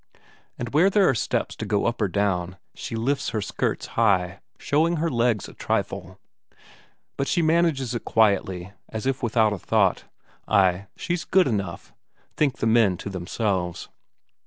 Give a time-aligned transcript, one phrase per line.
[0.57, 4.39] And where there are steps to go up or down, she lifts her skirts high,
[4.57, 6.19] showing her legs a trifle;
[7.17, 10.05] but she manages it quietly, as if without a thought.
[10.47, 11.93] Ay, she's good enough,
[12.35, 13.89] think the men to themselves.